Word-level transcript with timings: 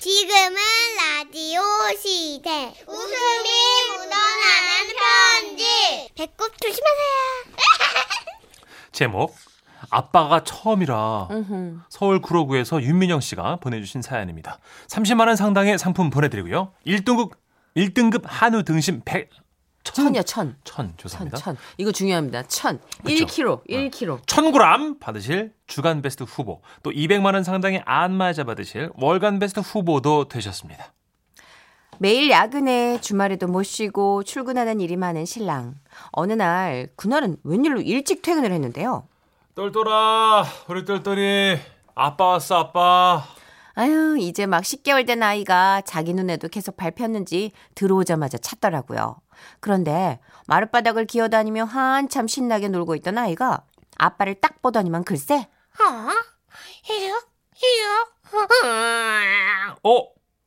지금은 0.00 0.56
라디오 0.96 1.60
시대. 2.00 2.72
웃음이 2.86 3.48
묻어나는 3.90 4.94
편지. 4.96 5.64
배꼽 6.14 6.56
조심하세요. 6.60 7.56
제목 8.92 9.34
아빠가 9.90 10.44
처음이라. 10.44 11.28
서울 11.88 12.20
구로구에서 12.20 12.80
윤민영 12.80 13.20
씨가 13.20 13.56
보내주신 13.56 14.00
사연입니다. 14.02 14.58
30만 14.86 15.26
원 15.26 15.34
상당의 15.34 15.78
상품 15.78 16.10
보내드리고요. 16.10 16.72
1등급 16.86 17.32
1등급 17.76 18.22
한우 18.24 18.62
등심 18.62 19.02
100 19.04 19.30
천이요, 19.94 20.22
천. 20.22 20.56
천 20.64 20.88
천, 20.88 20.94
죄송합니다. 20.96 21.36
천. 21.38 21.56
이거 21.76 21.92
중요합니다. 21.92 22.44
천. 22.44 22.80
그쵸? 23.04 23.26
1kg, 23.26 23.66
1kg. 23.68 24.24
1000g 24.26 25.00
받으실 25.00 25.52
주간 25.66 26.02
베스트 26.02 26.22
후보, 26.22 26.62
또 26.82 26.90
200만 26.90 27.34
원 27.34 27.44
상당의 27.44 27.82
안마자 27.84 28.44
받으실 28.44 28.90
월간 28.94 29.38
베스트 29.38 29.60
후보도 29.60 30.28
되셨습니다. 30.28 30.92
매일 31.98 32.30
야근에 32.30 33.00
주말에도 33.00 33.48
못 33.48 33.64
쉬고 33.64 34.22
출근하는 34.22 34.80
일이 34.80 34.96
많은 34.96 35.24
신랑. 35.24 35.74
어느 36.12 36.32
날, 36.32 36.88
그날은 36.94 37.38
웬일로 37.42 37.80
일찍 37.80 38.22
퇴근을 38.22 38.52
했는데요. 38.52 39.08
똘똘아, 39.56 40.44
우리 40.68 40.84
똘똘이 40.84 41.58
아빠 41.96 42.26
왔어, 42.26 42.58
아빠. 42.58 43.24
아유, 43.74 44.16
이제 44.18 44.46
막 44.46 44.62
10개월 44.62 45.06
된 45.06 45.22
아이가 45.22 45.80
자기 45.82 46.14
눈에도 46.14 46.48
계속 46.48 46.76
밟혔는지 46.76 47.52
들어오자마자 47.74 48.38
찾더라고요. 48.38 49.16
그런데 49.60 50.20
마룻바닥을 50.46 51.06
기어다니며 51.06 51.64
한참 51.64 52.26
신나게 52.28 52.68
놀고 52.68 52.94
있던 52.96 53.18
아이가 53.18 53.62
아빠를 53.98 54.34
딱 54.40 54.60
보더니만 54.62 55.04
글쎄 55.04 55.36
어? 55.80 55.84
이요? 56.90 57.22
이요? 57.62 58.08
어? 59.82 59.98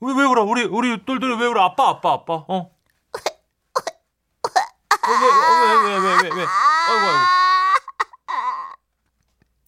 왜, 0.04 0.14
왜 0.14 0.24
울어? 0.26 0.44
우리, 0.44 0.64
우리 0.64 1.06
똘똘이 1.06 1.36
왜 1.38 1.46
울어? 1.48 1.64
아빠, 1.64 1.90
아빠, 1.90 2.14
아빠. 2.14 2.34
어? 2.34 2.72
어, 5.04 5.10
왜, 5.10 5.14
어, 5.14 5.84
왜, 5.84 5.94
왜, 5.94 6.00
왜, 6.00 6.30
왜, 6.30 6.30
왜? 6.36 6.46
아이고, 6.46 7.06
아이고. 7.06 7.28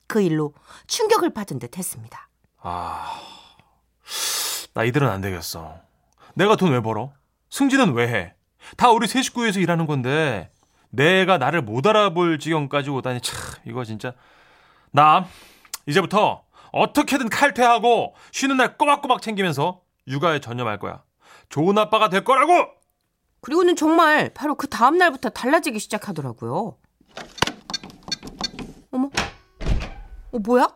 그 0.08 0.22
일로 0.22 0.53
충격을 0.88 1.33
받은 1.33 1.59
듯 1.59 1.78
했습니다. 1.78 2.30
아, 2.61 3.20
나 4.73 4.83
이대로는 4.83 5.14
안 5.14 5.22
되겠어. 5.22 5.76
내가 6.36 6.55
돈 6.55 6.72
왜 6.72 6.81
벌어? 6.81 7.11
승진은 7.50 7.94
왜 7.94 8.08
해? 8.08 8.36
다 8.78 8.89
우리 8.92 9.08
세 9.08 9.22
식구에서 9.22 9.59
일하는 9.59 9.86
건데 9.88 10.52
내가 10.89 11.38
나를 11.38 11.61
못 11.61 11.86
알아볼 11.88 12.39
지경까지 12.39 12.89
오다니 12.89 13.22
참 13.22 13.36
이거 13.66 13.83
진짜 13.83 14.14
나 14.92 15.25
이제부터 15.86 16.44
어떻게든 16.72 17.30
칼퇴하고 17.30 18.16
쉬는 18.31 18.58
날 18.58 18.78
꼬박꼬박 18.78 19.22
챙기면서 19.22 19.81
육아에 20.08 20.39
전념할 20.39 20.80
거야. 20.80 21.03
좋은 21.50 21.78
아빠가 21.78 22.09
될 22.09 22.23
거라고. 22.23 22.52
그리고는 23.42 23.75
정말 23.75 24.33
바로 24.33 24.55
그 24.55 24.67
다음 24.67 24.98
날부터 24.98 25.30
달라지기 25.30 25.80
시작하더라고요. 25.80 26.77
어머, 28.92 29.09
어 30.31 30.39
뭐야? 30.39 30.67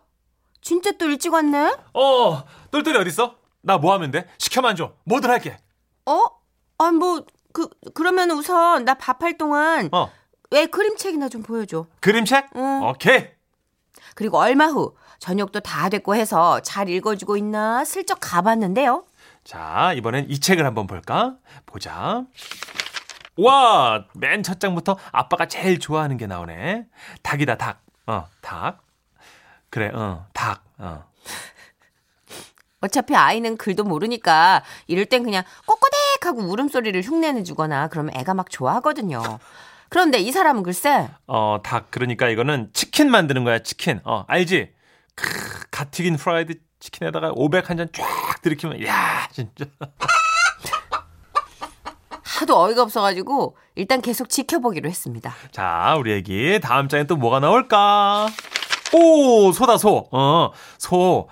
진짜 0.61 0.91
또 0.97 1.05
일찍 1.05 1.33
왔네? 1.33 1.75
어, 1.93 2.43
똘똘이 2.71 2.97
어디 2.97 3.07
있어? 3.09 3.35
나 3.61 3.77
뭐 3.77 3.93
하면 3.93 4.11
돼? 4.11 4.27
시켜만 4.37 4.75
줘. 4.75 4.93
뭐든 5.05 5.29
할게. 5.29 5.57
어? 6.05 6.21
아, 6.79 6.91
뭐, 6.91 7.25
그, 7.57 7.67
그러면 7.95 8.29
우선 8.29 8.85
나 8.85 8.93
밥할 8.93 9.35
동안 9.39 9.89
어, 9.91 10.11
왜 10.51 10.67
그림책이나 10.67 11.27
좀 11.27 11.41
보여줘. 11.41 11.87
그림책? 12.01 12.49
응. 12.55 12.83
오케이. 12.83 13.29
그리고 14.13 14.37
얼마 14.37 14.67
후 14.67 14.95
저녁도 15.17 15.61
다 15.61 15.89
됐고 15.89 16.13
해서 16.13 16.59
잘 16.61 16.87
읽어주고 16.87 17.35
있나 17.37 17.83
슬쩍 17.83 18.19
가봤는데요. 18.21 19.05
자, 19.43 19.93
이번엔 19.93 20.27
이 20.29 20.39
책을 20.39 20.65
한번 20.67 20.85
볼까? 20.85 21.37
보자. 21.65 22.25
와, 23.37 24.05
맨 24.13 24.43
첫 24.43 24.59
장부터 24.59 24.97
아빠가 25.11 25.47
제일 25.47 25.79
좋아하는 25.79 26.17
게 26.17 26.27
나오네. 26.27 26.85
닭이다, 27.23 27.57
닭. 27.57 27.81
어, 28.05 28.27
닭. 28.41 28.83
그래, 29.71 29.89
어, 29.95 30.27
닭. 30.33 30.63
어. 30.77 31.05
어차피 32.81 33.15
아이는 33.15 33.57
글도 33.57 33.83
모르니까 33.83 34.63
이럴 34.85 35.05
땐 35.05 35.23
그냥 35.23 35.43
꼬꼬 35.65 35.87
댁 36.27 36.31
하고 36.31 36.41
울음소리를 36.41 37.01
흉내내 37.01 37.43
주거나 37.43 37.87
그러면 37.87 38.13
애가 38.17 38.33
막 38.33 38.49
좋아하거든요. 38.49 39.21
그런데 39.89 40.19
이 40.19 40.31
사람은 40.31 40.63
글쎄 40.63 41.07
어, 41.25 41.59
닭. 41.63 41.89
그러니까 41.91 42.27
이거는 42.27 42.69
치킨 42.73 43.09
만드는 43.09 43.45
거야, 43.45 43.59
치킨. 43.59 44.01
어, 44.03 44.25
알지? 44.27 44.73
크, 45.15 45.29
갓 45.71 45.91
튀긴 45.91 46.17
프라이드 46.17 46.55
치킨에다가 46.79 47.31
500 47.33 47.69
한 47.69 47.77
잔 47.77 47.87
쫙 47.93 48.05
들이키면, 48.41 48.85
야 48.85 49.27
진짜. 49.31 49.65
하도 52.39 52.61
어이가 52.61 52.83
없어가지고 52.83 53.55
일단 53.75 54.01
계속 54.01 54.29
지켜보기로 54.29 54.87
했습니다. 54.89 55.33
자, 55.51 55.95
우리 55.97 56.13
애기 56.13 56.59
다음 56.61 56.87
장에 56.89 57.05
또 57.05 57.15
뭐가 57.15 57.39
나올까? 57.39 58.27
오, 58.93 59.51
소다 59.53 59.77
소. 59.77 60.07
어, 60.11 60.51
소. 60.77 61.29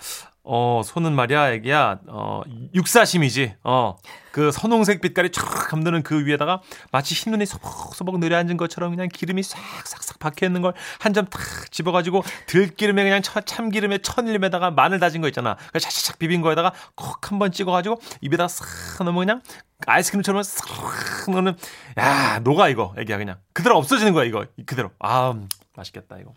어, 0.47 0.81
소는 0.85 1.13
말이야, 1.13 1.53
애기야. 1.53 1.99
어, 2.07 2.41
육사심이지. 2.75 3.55
어. 3.63 3.97
그 4.31 4.51
선홍색 4.51 4.99
빛깔이 5.01 5.31
쫙 5.31 5.43
감도는 5.69 6.03
그 6.03 6.25
위에다가 6.25 6.61
마치 6.91 7.15
흰 7.15 7.31
눈이 7.31 7.45
소복소복 7.45 8.19
내려앉은 8.19 8.57
것처럼 8.57 8.91
그냥 8.91 9.07
기름이 9.09 9.41
싹싹싹 9.41 10.19
박혀 10.19 10.45
있는 10.45 10.61
걸 10.61 10.73
한 10.99 11.13
점 11.13 11.25
탁 11.29 11.41
집어가지고 11.71 12.21
들기름에 12.47 13.03
그냥 13.03 13.21
처- 13.21 13.39
참기름에 13.41 13.99
천일림에다가 13.99 14.71
마늘 14.71 14.99
다진 14.99 15.21
거 15.21 15.27
있잖아. 15.29 15.55
그 15.71 15.79
샤샤샥 15.79 16.17
비빈 16.19 16.41
거에다가 16.41 16.73
콕 16.95 17.31
한 17.31 17.39
번 17.39 17.51
찍어가지고 17.53 17.99
입에다가 18.21 18.47
싹 18.49 19.03
넣으면 19.05 19.15
그냥 19.25 19.41
아이스크림처럼 19.87 20.43
싹 20.43 21.31
넣는 21.31 21.55
야 21.97 22.39
녹아 22.39 22.67
이거 22.67 22.93
애기야 22.97 23.17
그냥 23.17 23.37
그대로 23.53 23.77
없어지는 23.77 24.11
거야 24.13 24.25
이거 24.25 24.45
그대로 24.65 24.91
아 24.99 25.31
음, 25.31 25.47
맛있겠다 25.77 26.17
이거 26.19 26.33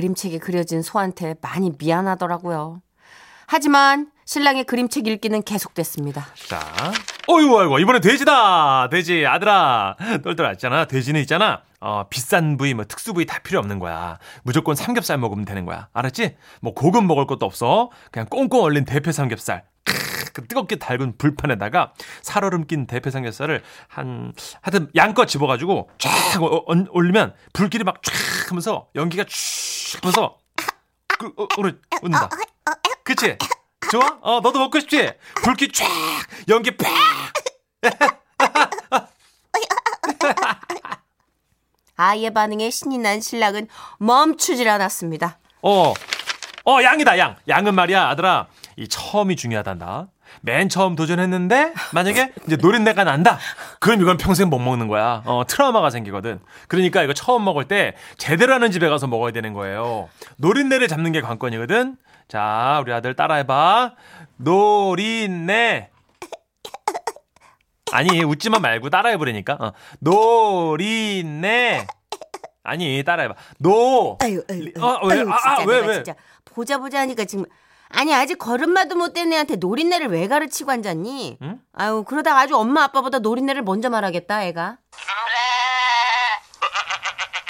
그림책에 0.00 0.36
그려진 0.38 0.82
소한테 0.82 1.36
많이 1.40 1.72
미안하더라고요. 1.78 2.82
하지만 3.46 4.10
신랑의 4.26 4.64
그림책 4.64 5.06
읽기는 5.06 5.42
계속됐습니다. 5.42 6.26
자 6.48 6.60
어이구 7.28 7.58
어이구 7.60 7.80
이번엔 7.80 8.02
돼지다. 8.02 8.90
돼지 8.90 9.24
아들아. 9.26 9.96
똘똘 10.22 10.52
있잖아. 10.52 10.84
돼지는 10.84 11.22
있잖아. 11.22 11.62
어 11.80 12.04
비싼 12.10 12.58
부위 12.58 12.74
뭐 12.74 12.84
특수 12.84 13.14
부위 13.14 13.24
다 13.24 13.38
필요 13.38 13.58
없는 13.58 13.78
거야. 13.78 14.18
무조건 14.42 14.74
삼겹살 14.74 15.16
먹으면 15.16 15.46
되는 15.46 15.64
거야. 15.64 15.88
알았지? 15.94 16.36
뭐 16.60 16.74
고급 16.74 17.04
먹을 17.04 17.26
것도 17.26 17.46
없어. 17.46 17.90
그냥 18.10 18.26
꽁꽁 18.28 18.64
얼린 18.64 18.84
대패 18.84 19.12
삼겹살. 19.12 19.64
그 20.34 20.46
뜨겁게 20.46 20.76
달군 20.76 21.14
불판에다가 21.16 21.94
살얼음 22.20 22.66
낀 22.66 22.86
대패 22.86 23.10
삼겹살을 23.10 23.62
한 23.88 24.34
하여튼 24.60 24.90
양껏 24.94 25.26
집어가지고 25.26 25.88
쫙 25.96 26.10
어- 26.42 26.56
어- 26.70 26.84
올리면 26.90 27.32
불길이 27.54 27.84
막 27.84 28.02
쫙 28.02 28.12
하면서 28.50 28.88
연기가 28.94 29.24
쭉 29.24 29.34
하면서 29.94 30.38
그, 31.06 31.32
어, 31.36 31.46
오래 31.58 31.72
온다 32.02 32.28
그치 33.02 33.38
좋아 33.90 34.18
어 34.20 34.40
너도 34.40 34.58
먹고 34.58 34.80
싶지 34.80 35.12
불길 35.42 35.72
쫙 35.72 35.86
연기 36.48 36.76
팍 36.76 36.86
아이의 41.96 42.32
반응에 42.34 42.70
신이 42.70 42.98
난 42.98 43.20
신랑은 43.20 43.68
멈추질 43.98 44.68
않았습니다. 44.68 45.38
어, 45.62 45.94
어, 46.64 46.82
양이다, 46.82 47.18
양. 47.18 47.36
양은 47.48 47.74
말이야, 47.74 48.08
아들아. 48.08 48.48
이 48.76 48.86
처음이 48.86 49.36
중요하단다. 49.36 50.08
맨 50.42 50.68
처음 50.68 50.94
도전했는데, 50.96 51.74
만약에 51.92 52.32
이제 52.46 52.56
노린내가 52.56 53.04
난다. 53.04 53.38
그럼 53.80 54.00
이건 54.00 54.16
평생 54.16 54.48
못 54.48 54.58
먹는 54.58 54.88
거야. 54.88 55.22
어, 55.24 55.44
트라우마가 55.46 55.90
생기거든. 55.90 56.40
그러니까 56.68 57.02
이거 57.02 57.12
처음 57.12 57.44
먹을 57.44 57.64
때 57.66 57.94
제대로 58.18 58.54
하는 58.54 58.70
집에 58.70 58.88
가서 58.88 59.06
먹어야 59.06 59.32
되는 59.32 59.52
거예요. 59.52 60.08
노린내를 60.38 60.88
잡는 60.88 61.12
게 61.12 61.20
관건이거든. 61.20 61.96
자, 62.28 62.78
우리 62.82 62.92
아들 62.92 63.14
따라해봐. 63.14 63.92
노린내. 64.36 65.90
아니, 67.92 68.24
웃지만 68.24 68.62
말고 68.62 68.90
따라해보라니까. 68.90 69.56
어. 69.60 69.72
노린내. 70.00 71.86
아니, 72.64 73.02
따라해봐. 73.04 73.34
노. 73.58 74.18
아유, 74.22 74.42
아유, 74.50 74.58
리- 74.64 74.72
어, 74.80 75.06
왜? 75.06 75.18
아유, 75.20 75.30
아, 75.30 75.60
아, 75.60 75.64
왜, 75.64 75.80
왜? 75.86 75.94
진짜 75.94 76.14
보자 76.44 76.78
보자 76.78 77.00
하니까 77.00 77.24
지금 77.24 77.44
아니 77.88 78.12
아직 78.14 78.36
걸음마도 78.38 78.96
못된 78.96 79.32
애한테 79.32 79.56
노린내를 79.56 80.08
왜 80.08 80.28
가르치고 80.28 80.70
앉았니? 80.70 81.38
응? 81.42 81.60
아유 81.72 82.04
그러다가 82.06 82.40
아주 82.40 82.56
엄마 82.56 82.82
아빠보다 82.84 83.20
노린내를 83.20 83.62
먼저 83.62 83.88
말하겠다 83.90 84.44
애가. 84.44 84.78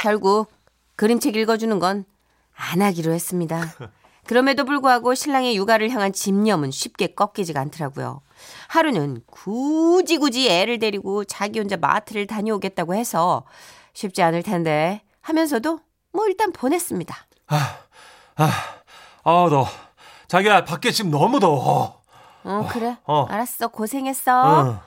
결국 0.01 0.51
그림책 0.97 1.37
읽어주는 1.37 1.79
건 1.79 2.05
안 2.59 2.81
하기로 2.83 3.13
했습니다. 3.13 3.75
그럼에도 4.27 4.65
불구하고 4.65 5.15
신랑의 5.15 5.57
육아를 5.57 5.91
향한 5.91 6.13
집념은 6.13 6.71
쉽게 6.71 7.09
꺾이지가 7.09 7.61
않더라고요. 7.61 8.23
하루는 8.69 9.23
굳이 9.31 10.17
굳이 10.17 10.49
애를 10.51 10.79
데리고 10.79 11.25
자기 11.25 11.59
혼자 11.59 11.77
마트를 11.77 12.27
다녀오겠다고 12.27 12.95
해서 12.95 13.45
쉽지 13.93 14.23
않을 14.23 14.43
텐데 14.43 15.03
하면서도 15.21 15.81
뭐 16.13 16.27
일단 16.27 16.51
보냈습니다. 16.53 17.15
아, 17.49 17.77
아, 18.37 19.49
너 19.51 19.69
자기야, 20.29 20.65
밖에 20.65 20.91
지금 20.91 21.11
너무 21.11 21.41
더워. 21.41 22.03
어, 22.45 22.67
그래. 22.71 22.97
어. 23.05 23.25
알았어. 23.25 23.69
고생했어. 23.69 24.63
응. 24.63 24.79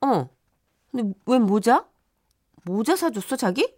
어머, 0.00 0.28
근데 0.90 1.14
웬 1.26 1.42
모자? 1.42 1.84
모자 2.64 2.96
사줬어, 2.96 3.36
자기? 3.36 3.74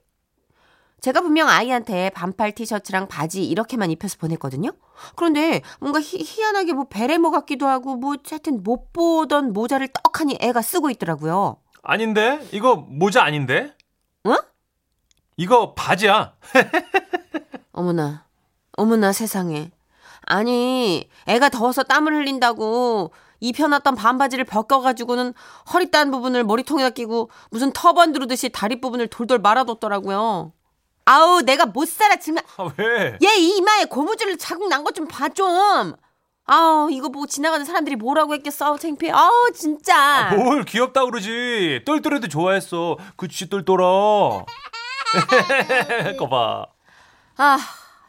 제가 1.01 1.21
분명 1.21 1.49
아이한테 1.49 2.11
반팔 2.11 2.53
티셔츠랑 2.53 3.07
바지 3.07 3.45
이렇게만 3.45 3.91
입혀서 3.93 4.17
보냈거든요? 4.19 4.73
그런데 5.15 5.63
뭔가 5.79 6.01
희, 6.01 6.19
희한하게 6.25 6.73
뭐 6.73 6.85
베레모 6.89 7.31
같기도 7.31 7.69
하고 7.69 7.95
뭐 7.97 8.17
하여튼 8.29 8.65
못 8.65 8.93
보던 8.93 9.53
모자를 9.53 9.89
떡하니 9.89 10.39
애가 10.41 10.61
쓰고 10.61 10.91
있더라고요. 10.91 11.59
아닌데? 11.83 12.47
이거 12.51 12.75
모자 12.77 13.23
아닌데? 13.23 13.77
어? 14.25 14.35
이거 15.37 15.75
바지야. 15.75 16.35
어머나, 17.73 18.27
어머나 18.77 19.13
세상에. 19.13 19.71
아니, 20.29 21.09
애가 21.27 21.49
더워서 21.49 21.83
땀을 21.83 22.15
흘린다고 22.15 23.13
입혀놨던 23.41 23.95
반바지를 23.95 24.45
벗겨가지고는 24.45 25.33
허리 25.73 25.91
딴 25.91 26.11
부분을 26.11 26.45
머리통에다 26.45 26.91
끼고 26.91 27.31
무슨 27.51 27.73
터번 27.73 28.13
두르듯이 28.13 28.49
다리 28.51 28.81
부분을 28.81 29.07
돌돌 29.09 29.39
말아뒀더라고요. 29.39 30.53
아우, 31.07 31.41
내가 31.43 31.65
못 31.67 31.89
살아, 31.89 32.17
정말. 32.17 32.45
아, 32.59 32.69
왜? 32.77 33.17
얘 33.23 33.37
이마에 33.37 33.85
고무줄 33.87 34.37
자국 34.39 34.69
난 34.69 34.85
것 34.85 34.95
좀 34.95 35.07
봐 35.09 35.31
좀. 35.31 35.95
아우 36.51 36.91
이거 36.91 37.11
보고 37.11 37.27
지나가는 37.27 37.65
사람들이 37.65 37.97
뭐라고 37.97 38.33
했겠어. 38.35 38.67
아우 38.67 38.79
창피해. 38.79 39.13
아우 39.13 39.51
진짜. 39.55 40.33
뭘 40.35 40.65
귀엽다 40.65 41.05
그러지. 41.05 41.83
똘똘해도 41.85 42.29
좋아했어. 42.29 42.97
그치, 43.17 43.49
똘똘아. 43.51 43.85
거봐. 46.19 46.67
아 47.37 47.59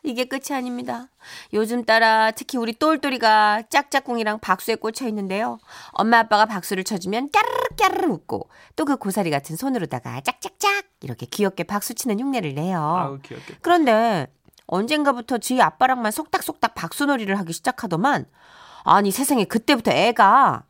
이게 0.04 0.26
끝이 0.26 0.56
아닙니다. 0.56 1.08
요즘 1.54 1.84
따라 1.86 2.32
특히 2.32 2.58
우리 2.58 2.74
똘똘이가 2.74 3.64
짝짝꿍이랑 3.70 4.40
박수에 4.40 4.76
꽂혀 4.76 5.08
있는데요. 5.08 5.60
엄마 5.92 6.20
아빠가 6.20 6.46
박수를 6.46 6.84
쳐주면 6.84 7.30
까르르 7.32 7.58
까르르 7.78 8.08
웃고 8.14 8.50
또 8.76 8.86
그 8.86 8.96
고사리 8.98 9.30
같은 9.30 9.56
손으로다가 9.56 10.22
짝짝짝 10.22 10.86
이렇게 11.02 11.26
귀엽게 11.26 11.64
박수 11.66 11.94
치는 11.94 12.20
흉내를 12.20 12.56
내요. 12.56 12.80
아우. 12.80 13.20
그런데 13.62 14.28
언젠가부터 14.68 15.38
지 15.40 15.62
아빠랑만 15.62 16.12
속닥속닥 16.12 16.76
박수놀이를 16.76 17.38
하기 17.40 17.54
시작하더만 17.54 18.26
아니 18.84 19.12
세상에 19.12 19.44
그때부터 19.46 19.92
애가 19.92 20.64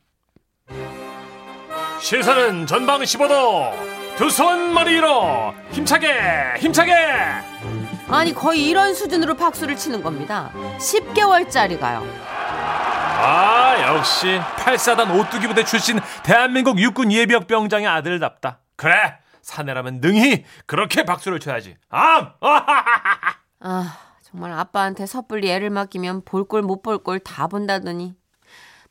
시선은 2.02 2.66
전방 2.68 3.02
15도. 3.02 3.72
두 4.18 4.30
손 4.30 4.74
머리 4.74 4.96
위로. 4.96 5.54
힘차게, 5.72 6.08
힘차게. 6.60 6.94
아니 8.09 8.33
거의 8.33 8.65
이런 8.67 8.94
수준으로 8.95 9.35
박수를 9.35 9.75
치는 9.75 10.01
겁니다. 10.01 10.51
10개월짜리가요. 10.79 12.01
아, 13.21 13.95
역시 13.97 14.39
8사단 14.57 15.13
오뚜기 15.19 15.47
부대 15.47 15.63
출신 15.63 16.00
대한민국 16.23 16.79
육군 16.79 17.11
예비역 17.11 17.47
병장의 17.47 17.88
아들답다. 17.88 18.59
그래, 18.75 19.17
사내라면 19.41 20.00
능히 20.01 20.45
그렇게 20.65 21.03
박수를 21.03 21.39
쳐야지. 21.39 21.75
암! 21.89 22.31
아 23.61 23.97
정말 24.23 24.53
아빠한테 24.53 25.06
섣불리 25.06 25.50
애를 25.51 25.69
맡기면 25.69 26.23
볼 26.23 26.45
꼴 26.47 26.61
못 26.63 26.81
볼 26.81 26.97
꼴 27.03 27.19
다 27.19 27.47
본다더니 27.47 28.13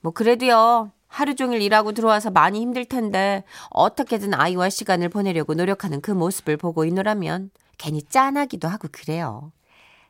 뭐 0.00 0.12
그래도요 0.12 0.92
하루 1.08 1.34
종일 1.34 1.62
일하고 1.62 1.92
들어와서 1.92 2.30
많이 2.30 2.60
힘들 2.60 2.84
텐데 2.84 3.44
어떻게든 3.70 4.34
아이와 4.34 4.68
시간을 4.68 5.08
보내려고 5.08 5.54
노력하는 5.54 6.02
그 6.02 6.10
모습을 6.10 6.58
보고 6.58 6.84
있노라면 6.84 7.50
괜히 7.78 8.02
짠하기도 8.02 8.68
하고 8.68 8.88
그래요. 8.90 9.52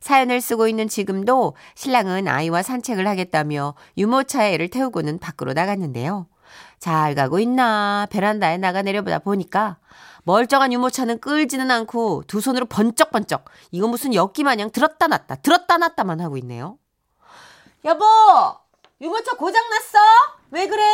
사연을 0.00 0.40
쓰고 0.40 0.68
있는 0.68 0.88
지금도 0.88 1.54
신랑은 1.74 2.28
아이와 2.28 2.62
산책을 2.62 3.06
하겠다며 3.06 3.74
유모차에 3.96 4.54
애를 4.54 4.68
태우고는 4.68 5.18
밖으로 5.18 5.52
나갔는데요. 5.52 6.26
잘 6.78 7.14
가고 7.14 7.38
있나 7.40 8.06
베란다에 8.10 8.56
나가 8.58 8.82
내려보다 8.82 9.18
보니까 9.18 9.78
멀쩡한 10.22 10.72
유모차는 10.72 11.20
끌지는 11.20 11.70
않고 11.70 12.24
두 12.26 12.40
손으로 12.40 12.66
번쩍번쩍 12.66 13.44
이거 13.70 13.88
무슨 13.88 14.14
엽기 14.14 14.44
마냥 14.44 14.70
들었다 14.70 15.06
놨다 15.06 15.36
들었다 15.36 15.78
놨다만 15.78 16.20
하고 16.20 16.36
있네요. 16.38 16.78
여보 17.84 18.04
유모차 19.00 19.36
고장났어? 19.36 19.98
왜 20.50 20.66
그래? 20.66 20.84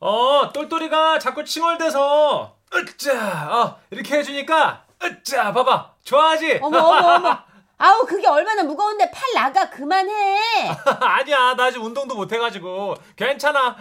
어, 0.00 0.50
똘똘이가 0.52 1.18
자꾸 1.18 1.44
칭얼대서, 1.44 2.56
으짜, 2.74 3.50
어, 3.50 3.78
이렇게 3.90 4.18
해주니까, 4.18 4.84
으짜, 5.02 5.52
봐봐. 5.52 5.95
좋아하지? 6.06 6.60
어머 6.62 6.78
어머 6.78 7.14
어머 7.16 7.38
아우 7.78 8.06
그게 8.06 8.26
얼마나 8.26 8.62
무거운데 8.62 9.10
팔 9.10 9.22
나가 9.34 9.68
그만해 9.68 10.68
아니야, 11.00 11.54
나 11.54 11.64
아직 11.64 11.82
운동도 11.82 12.14
못 12.14 12.32
해가지고. 12.32 12.94
괜찮아. 13.16 13.76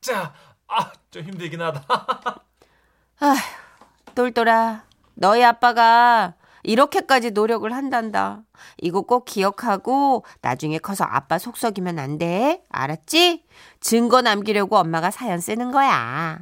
으짜, 0.00 0.32
아, 0.66 0.90
좀 1.12 1.22
힘들긴 1.22 1.62
하다. 1.62 1.84
아휴 3.20 3.36
똘똘아 4.16 4.82
너희 5.14 5.44
아빠가 5.44 6.34
이렇게까지 6.64 7.30
노력을 7.30 7.72
한단다 7.72 8.40
이거 8.78 9.02
꼭 9.02 9.24
기억하고 9.24 10.24
나중에 10.42 10.78
커서 10.78 11.04
아빠 11.08 11.38
속썩이면 11.38 11.98
안 11.98 12.18
돼 12.18 12.62
알았지? 12.68 13.44
증거 13.80 14.20
남기려고 14.22 14.76
엄마가 14.76 15.10
사연 15.10 15.38
쓰는 15.40 15.70
거야 15.70 15.90
아, 15.94 16.38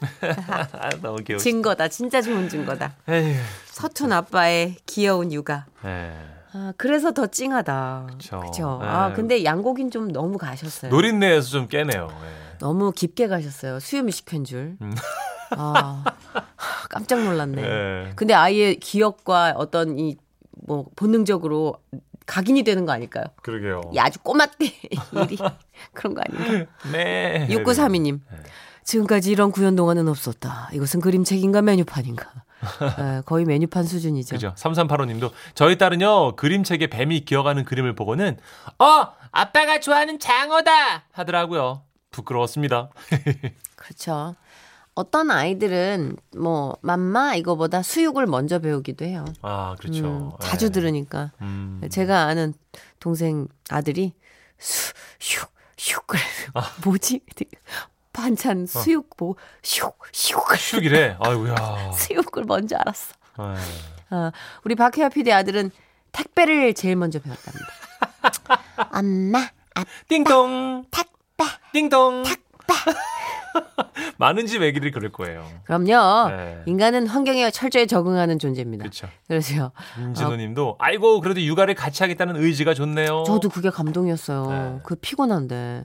너무 1.02 1.18
귀여워. 1.24 1.38
증거다 1.38 1.88
진짜 1.88 2.20
좋은 2.22 2.48
증거다 2.48 2.94
에휴. 3.08 3.34
서툰 3.66 4.12
아빠의 4.12 4.76
귀여운 4.86 5.32
육아 5.32 5.66
예. 5.84 6.12
아, 6.52 6.72
그래서 6.78 7.12
더 7.12 7.26
찡하다. 7.26 8.06
그쵸. 8.12 8.40
그쵸. 8.40 8.78
네. 8.80 8.88
아, 8.88 9.12
근데 9.12 9.44
양고긴 9.44 9.90
좀 9.90 10.10
너무 10.10 10.38
가셨어요. 10.38 10.90
노린내에서 10.90 11.46
좀 11.50 11.68
깨네요. 11.68 12.08
예. 12.10 12.56
너무 12.58 12.90
깊게 12.90 13.28
가셨어요. 13.28 13.78
수염이 13.80 14.10
식힌 14.12 14.44
줄. 14.44 14.76
음. 14.80 14.92
아, 15.50 16.04
깜짝 16.88 17.22
놀랐네. 17.22 17.62
예. 17.62 18.12
근데 18.16 18.32
아이의 18.32 18.76
기억과 18.76 19.54
어떤 19.58 19.98
이, 19.98 20.16
뭐, 20.66 20.86
본능적으로 20.96 21.74
각인이 22.24 22.62
되는 22.62 22.86
거 22.86 22.92
아닐까요? 22.92 23.24
그러게요. 23.42 23.82
야, 23.96 24.04
아주 24.04 24.18
꼬맣대, 24.20 24.64
일이. 25.12 25.38
그런 25.92 26.14
거 26.14 26.22
아닌가? 26.22 26.70
네. 26.90 27.46
6932님. 27.50 28.20
지금까지 28.88 29.30
이런 29.30 29.52
구현 29.52 29.76
동화는 29.76 30.08
없었다. 30.08 30.70
이것은 30.72 31.02
그림책인가 31.02 31.60
메뉴판인가? 31.60 32.24
예, 33.18 33.22
거의 33.26 33.44
메뉴판 33.44 33.84
수준이죠. 33.84 34.34
그죠. 34.34 34.54
3385님도 34.56 35.30
저희 35.54 35.76
딸은요 35.76 36.36
그림책에 36.36 36.86
뱀이 36.86 37.26
기어가는 37.26 37.64
그림을 37.64 37.94
보고는 37.94 38.38
어 38.78 39.12
아빠가 39.30 39.78
좋아하는 39.78 40.18
장어다 40.18 41.04
하더라고요. 41.12 41.82
부끄러웠습니다. 42.12 42.88
그렇죠. 43.76 44.34
어떤 44.94 45.30
아이들은 45.30 46.16
뭐 46.38 46.78
맘마 46.80 47.34
이거보다 47.34 47.82
수육을 47.82 48.26
먼저 48.26 48.58
배우기도 48.58 49.04
해요. 49.04 49.26
아 49.42 49.76
그렇죠. 49.78 50.06
음, 50.06 50.30
예. 50.32 50.46
자주 50.46 50.70
들으니까. 50.70 51.32
음. 51.42 51.82
제가 51.90 52.22
아는 52.22 52.54
동생 53.00 53.48
아들이 53.68 54.14
수육 54.58 55.52
슉을 55.76 56.16
뭐지? 56.86 57.20
반찬 58.22 58.66
수육 58.66 59.10
뭐 59.16 59.36
슉, 59.62 59.92
슉을 60.12 60.42
슉이래. 60.56 61.16
아이고야. 61.20 61.92
수육을 61.94 62.44
먼저 62.46 62.76
알았어. 62.76 63.14
예. 63.38 63.54
아, 64.10 64.32
우리 64.64 64.74
박혜아 64.74 65.08
PD 65.10 65.32
아들은 65.32 65.70
택배를 66.10 66.74
제일 66.74 66.96
먼저 66.96 67.20
배웠답니다. 67.20 67.66
엄마, 68.92 69.48
띵동 70.08 70.86
택배. 70.90 71.44
띵동 71.72 72.24
많은 74.18 74.46
집 74.46 74.62
애기들이 74.62 74.90
그럴 74.90 75.12
거예요. 75.12 75.46
그럼요. 75.64 76.30
네. 76.30 76.62
인간은 76.66 77.06
환경에 77.06 77.50
철저히 77.50 77.86
적응하는 77.86 78.38
존재입니다. 78.40 78.82
그렇죠. 78.82 79.08
그래서요. 79.28 79.70
김진호님도 79.94 80.76
아이고 80.80 81.20
그래도 81.20 81.40
육아를 81.40 81.74
같이 81.74 82.02
하겠다는 82.02 82.36
의지가 82.36 82.74
좋네요. 82.74 83.22
저도 83.26 83.48
그게 83.48 83.70
감동이었어요. 83.70 84.46
네. 84.50 84.80
그 84.82 84.96
피곤한데. 84.96 85.84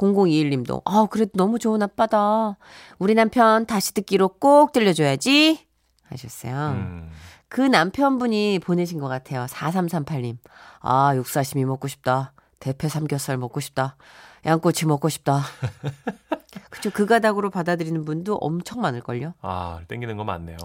0021님도, 0.00 0.82
아, 0.86 1.06
그래도 1.10 1.32
너무 1.34 1.58
좋은 1.58 1.82
아빠다. 1.82 2.56
우리 2.98 3.14
남편 3.14 3.66
다시 3.66 3.92
듣기로 3.92 4.28
꼭 4.38 4.72
들려줘야지. 4.72 5.66
하셨어요. 6.08 6.54
음. 6.70 7.10
그 7.48 7.60
남편분이 7.60 8.60
보내신 8.60 8.98
것 8.98 9.08
같아요. 9.08 9.44
4338님. 9.46 10.38
아, 10.80 11.12
육사심이 11.14 11.64
먹고 11.64 11.88
싶다. 11.88 12.32
대패 12.60 12.88
삼겹살 12.88 13.36
먹고 13.36 13.60
싶다. 13.60 13.96
양꼬치 14.46 14.86
먹고 14.86 15.08
싶다. 15.08 15.42
그쵸. 16.70 16.90
그 16.90 17.06
가닥으로 17.06 17.50
받아들이는 17.50 18.04
분도 18.04 18.36
엄청 18.36 18.80
많을걸요. 18.80 19.34
아 19.42 19.80
땡기는 19.88 20.16
거 20.16 20.24
많네요. 20.24 20.56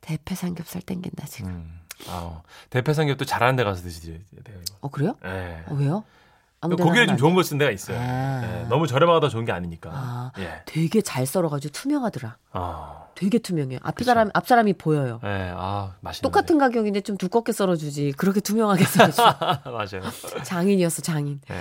대패 0.00 0.34
삼겹살 0.34 0.82
땡긴다, 0.82 1.26
지금. 1.26 1.50
음. 1.50 1.80
아 2.08 2.42
대패 2.70 2.92
삼겹도 2.92 3.24
잘하는 3.24 3.56
데 3.56 3.64
가서. 3.64 3.82
이거. 3.88 4.18
어, 4.80 4.88
그래요? 4.88 5.16
예. 5.24 5.64
어, 5.66 5.74
왜요? 5.74 6.04
고기를 6.60 7.06
좀안 7.06 7.16
좋은 7.16 7.34
걸쓴 7.34 7.58
데가 7.58 7.70
있어요. 7.70 7.98
아. 8.00 8.42
예, 8.42 8.66
너무 8.68 8.86
저렴하다 8.86 9.28
좋은 9.28 9.44
게 9.44 9.52
아니니까. 9.52 9.90
아. 9.92 10.32
예. 10.38 10.62
되게 10.66 11.00
잘 11.00 11.24
썰어가지고 11.26 11.72
투명하더라. 11.72 12.36
아, 12.52 13.04
되게 13.14 13.38
투명해요. 13.38 13.78
앞. 13.82 14.02
사람 14.02 14.30
앞 14.34 14.46
사람이 14.46 14.72
보여요. 14.74 15.20
예, 15.24 15.52
아, 15.54 15.94
맛있는. 16.00 16.28
똑같은 16.28 16.58
가격인데 16.58 17.02
좀 17.02 17.16
두껍게 17.16 17.52
썰어주지. 17.52 18.14
그렇게 18.16 18.40
투명하게 18.40 18.84
썰어줘. 18.84 19.22
맞아요. 19.66 20.10
장인이었어 20.44 21.02
장인. 21.02 21.40
예. 21.50 21.54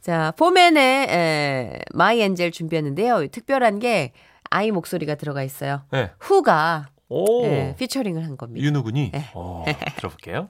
자 0.00 0.32
포맨의 0.36 1.06
에, 1.10 1.80
My 1.92 2.20
Angel 2.20 2.52
준비했는데요. 2.52 3.26
특별한 3.28 3.80
게 3.80 4.12
아이 4.50 4.70
목소리가 4.70 5.16
들어가 5.16 5.42
있어요. 5.42 5.82
예. 5.94 6.12
후가 6.20 6.88
오. 7.10 7.44
예, 7.44 7.74
피처링을 7.78 8.24
한 8.24 8.36
겁니다. 8.36 8.64
윤우군이. 8.64 9.10
네. 9.12 9.30
어, 9.34 9.64
들어볼게요. 9.96 10.48